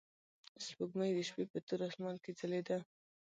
سپوږمۍ 0.65 1.11
د 1.15 1.19
شپې 1.29 1.43
په 1.51 1.57
تور 1.67 1.79
اسمان 1.87 2.15
کې 2.23 2.31
ځلېده. 2.39 2.77